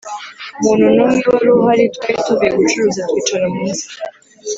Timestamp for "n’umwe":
0.95-1.23